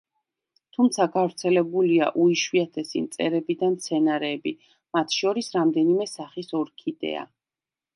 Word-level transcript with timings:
თუმცა 0.77 1.05
გავრცელებულია 1.17 2.07
უიშვიათესი 2.25 3.03
მწერები 3.05 3.59
და 3.63 3.71
მცენარეები, 3.77 4.57
მათ 4.99 5.21
შორის 5.23 5.55
რამდენიმე 5.61 6.13
სახის 6.19 6.55
ორქიდეა. 6.65 7.33